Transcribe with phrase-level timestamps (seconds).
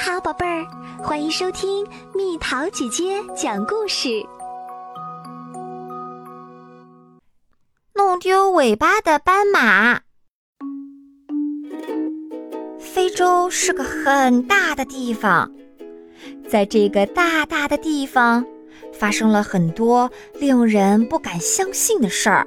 [0.00, 0.64] 好，宝贝儿，
[1.02, 4.08] 欢迎收听蜜桃姐姐讲故事。
[7.94, 10.00] 弄丢尾巴的斑马。
[12.78, 15.50] 非洲是个很大的地方，
[16.48, 18.46] 在这个大大的地方，
[18.92, 20.08] 发生了很多
[20.38, 22.46] 令人不敢相信的事儿。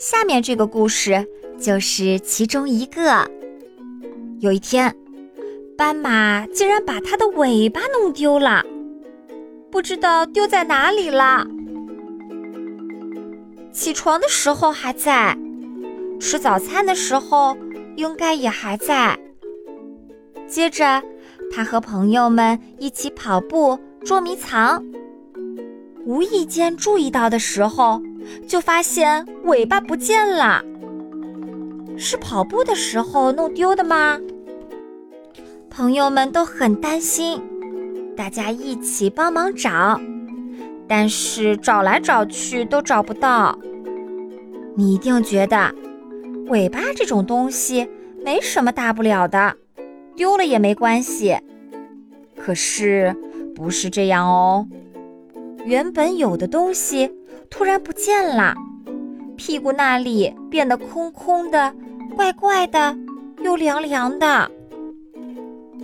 [0.00, 1.24] 下面这个故事
[1.60, 3.30] 就是其中一个。
[4.40, 4.92] 有一天。
[5.80, 8.62] 斑马竟然把它的尾巴弄丢了，
[9.70, 11.46] 不知道丢在哪里了。
[13.72, 15.34] 起床的时候还在，
[16.20, 17.56] 吃早餐的时候
[17.96, 19.18] 应该也还在。
[20.46, 21.02] 接着，
[21.50, 24.84] 他和朋友们一起跑步、捉迷藏，
[26.04, 28.02] 无意间注意到的时候，
[28.46, 30.62] 就发现尾巴不见了。
[31.96, 34.20] 是跑步的时候弄丢的吗？
[35.70, 37.40] 朋友们都很担心，
[38.16, 39.98] 大家一起帮忙找，
[40.88, 43.56] 但是找来找去都找不到。
[44.74, 45.72] 你一定觉得
[46.48, 47.88] 尾巴这种东西
[48.24, 49.54] 没什么大不了的，
[50.16, 51.38] 丢了也没关系。
[52.36, 53.14] 可是
[53.54, 54.66] 不是这样哦，
[55.64, 57.10] 原本有的东西
[57.48, 58.54] 突然不见了，
[59.36, 61.72] 屁股那里变得空空的，
[62.16, 62.96] 怪怪的，
[63.44, 64.50] 又凉凉的。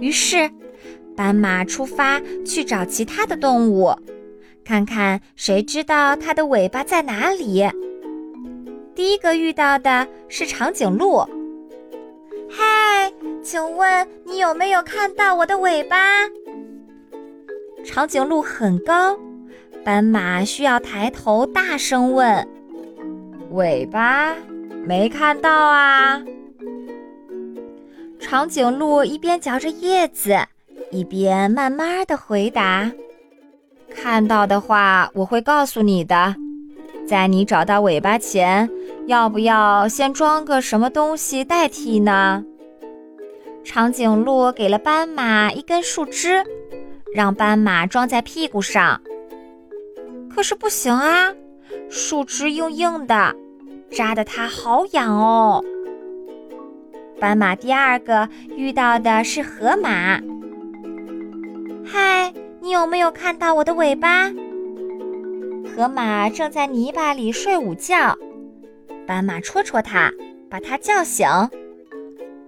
[0.00, 0.50] 于是，
[1.16, 3.94] 斑马出发去找其他的动物，
[4.64, 7.66] 看看谁知道它的尾巴在哪里。
[8.94, 11.26] 第一个遇到的是长颈鹿。
[12.48, 15.96] 嗨，请问你有没有看到我的尾巴？
[17.84, 19.18] 长颈鹿很高，
[19.84, 22.48] 斑马需要抬头大声问
[23.52, 24.34] ：“尾巴？
[24.84, 26.22] 没看到啊。”
[28.28, 30.36] 长颈鹿一边嚼着叶子，
[30.90, 32.90] 一边慢慢的回答
[33.88, 36.34] ：“看到的话，我会告诉你的。
[37.06, 38.68] 在你找到尾巴前，
[39.06, 42.42] 要不要先装个什么东西代替呢？”
[43.62, 46.42] 长颈鹿给了斑马一根树枝，
[47.14, 49.00] 让斑马装在屁股上。
[50.28, 51.32] 可是不行啊，
[51.88, 53.36] 树枝硬硬的，
[53.88, 55.64] 扎得它好痒哦。
[57.18, 60.20] 斑马第二个遇到的是河马。
[61.84, 64.30] 嗨，你有没有看到我的尾巴？
[65.74, 68.16] 河马正在泥巴里睡午觉，
[69.06, 70.12] 斑马戳戳它，
[70.50, 71.26] 把它叫醒。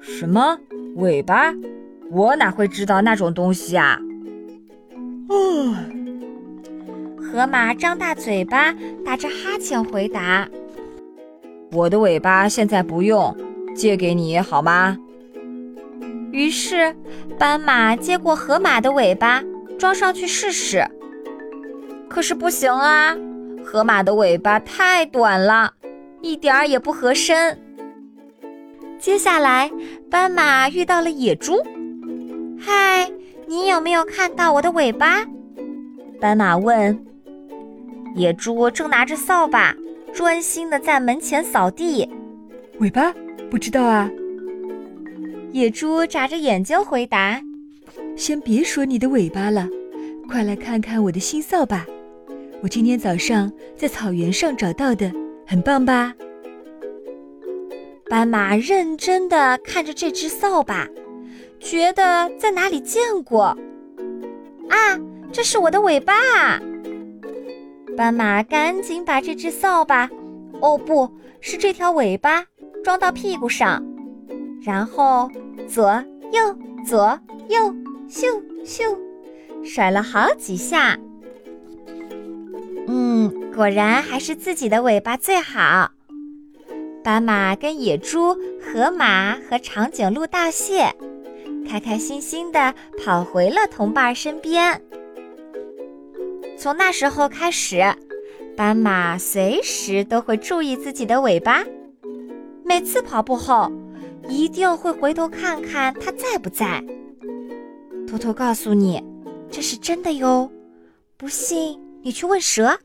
[0.00, 0.58] 什么
[0.96, 1.54] 尾巴？
[2.10, 3.98] 我哪会知道那种东西啊？
[5.30, 5.74] 哦，
[7.16, 8.74] 河马张大嘴巴，
[9.04, 10.46] 打着哈欠回答
[11.72, 13.34] ：“我的尾巴现在不用。”
[13.78, 14.98] 借给你好吗？
[16.32, 16.92] 于是，
[17.38, 19.40] 斑马接过河马的尾巴，
[19.78, 20.84] 装上去试试。
[22.08, 23.16] 可是不行啊，
[23.64, 25.72] 河马的尾巴太短了，
[26.22, 27.56] 一点儿也不合身。
[28.98, 29.70] 接下来，
[30.10, 31.62] 斑马遇到了野猪。
[32.58, 33.08] 嗨，
[33.46, 35.24] 你有没有看到我的尾巴？
[36.20, 36.98] 斑马问。
[38.16, 39.72] 野猪正拿着扫把，
[40.12, 42.10] 专心的在门前扫地。
[42.80, 43.14] 尾巴。
[43.50, 44.10] 不知道啊，
[45.52, 47.40] 野猪眨着眼睛回答
[48.14, 49.66] ：“先别说你的尾巴了，
[50.28, 51.86] 快来看看我的新扫把，
[52.62, 55.10] 我今天早上在草原上找到的，
[55.46, 56.14] 很棒吧？”
[58.10, 60.86] 斑马认真的看着这只扫把，
[61.58, 63.56] 觉得在哪里见过。
[64.68, 64.98] 啊，
[65.32, 66.14] 这是我的尾巴！
[67.96, 70.08] 斑马赶紧把这只扫把，
[70.60, 71.10] 哦，不
[71.40, 72.44] 是这条尾巴。
[72.82, 73.82] 装到屁股上，
[74.62, 75.30] 然后
[75.68, 76.02] 左
[76.32, 77.18] 右左
[77.48, 77.58] 右
[78.08, 78.96] 咻咻，
[79.64, 80.98] 甩了好几下。
[82.86, 85.90] 嗯，果然还是自己的尾巴最好。
[87.04, 90.92] 斑马跟野猪、河马和长颈鹿道谢，
[91.68, 94.82] 开开心心的跑回了同伴身边。
[96.58, 97.82] 从那时候开始，
[98.56, 101.64] 斑马随时都会注意自己的尾巴。
[102.68, 103.72] 每次跑步后，
[104.28, 106.84] 一定会回头看看它在不在。
[108.06, 109.02] 偷偷告诉你，
[109.50, 110.50] 这是真的哟。
[111.16, 112.78] 不信你去问蛇。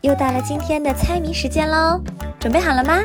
[0.00, 2.02] 又到了今天的猜谜时间喽，
[2.38, 3.02] 准备好了吗？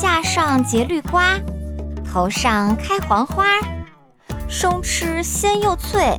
[0.00, 1.38] 架上结绿瓜，
[2.10, 3.44] 头上开黄花，
[4.48, 6.18] 生吃鲜又脆。